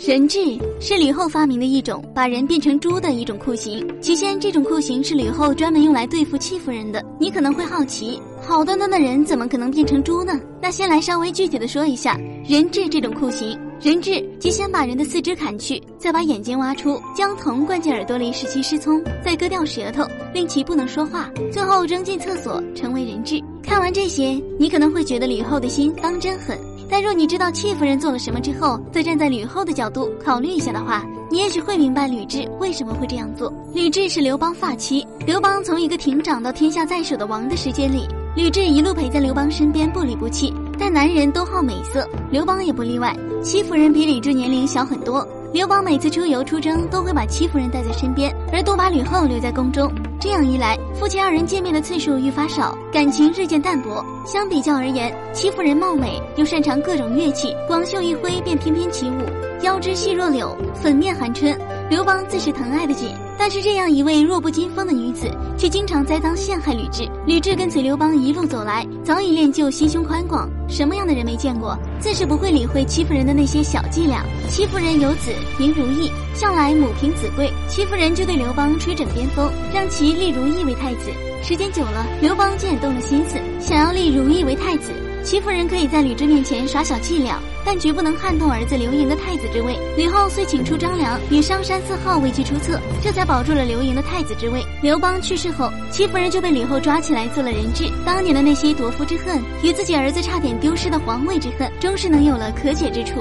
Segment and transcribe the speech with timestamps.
[0.00, 0.38] 人质
[0.80, 3.86] 是吕后发明的一种把人变成猪的一种酷刑。
[4.00, 7.04] 起先，这种酷刑是吕后专门用来对付戚夫人的。
[7.18, 10.40] 你可能会好奇，好端端的人怎么可能变成猪呢？
[10.58, 12.18] 那先来稍微具体的说一下
[12.48, 13.58] 人质这种酷刑。
[13.78, 23.38] 人质即先把人的四肢砍去，再把眼睛挖出，将铜灌进耳朵里使其失聪，再割掉舌头令其不能说话，最后扔进厕所成为人质。
[23.62, 26.58] 看完这些，你可能会觉得吕后的心当真狠。
[26.90, 33.52] 但若你知道戚夫人做了什么之后，再站在吕后的角度考虑一下的话，你也许会明白吕雉为什么会这样做。
[33.72, 40.52] 吕雉是刘邦发妻，刘邦从一个亭长到天下在手的王的时间里，吕雉一路陪在刘邦身边不离不弃。
[40.78, 43.14] 但男人都好美色，刘邦也不例外。
[43.42, 45.26] 戚夫人比吕雉年龄小很多。
[45.52, 49.92] 刘邦每次出游出征，都会把戚夫人带在身边，而多把吕后留在宫中。
[50.20, 54.04] 这样一来，夫妻二人见面的次数愈发少，感情日渐淡薄。
[54.26, 61.58] 相比较而言，戚夫人貌美又擅长各种乐器，广袖一挥便翩翩起舞，腰肢细若柳，粉面含春。
[61.88, 63.08] 刘邦自是疼爱的紧。
[63.40, 67.10] 但是这样一位弱不禁风的女子，却经常栽赃陷害吕雉。
[67.26, 70.46] 吕雉跟随刘邦一路走来，早已练就心胸宽广。
[70.68, 71.74] 什么样的人没见过？
[71.98, 74.22] 自是不会理会戚夫人的那些小伎俩。
[74.50, 81.10] 戚夫人有子名如意，向来母凭子贵，戚夫人就对刘邦吹枕边风，让其立如意为太子。
[81.42, 84.92] 时间久了，刘邦竟也动了心思，想要立如意为太子。
[85.22, 89.78] 戚夫人可以在吕雉面前耍小伎俩，但绝不能撼动儿子刘盈的太子之位。
[89.96, 94.64] 吕后虽请出张良与商山四号为其出策，这才保住了刘盈的太子之位。
[94.82, 97.84] 刘邦去世后，戚夫人就被吕后抓起来做了人质。
[98.04, 103.20] 当年的那些夺夫之恨与自己儿子差点丢失的皇位之恨，终是能有了可解之处。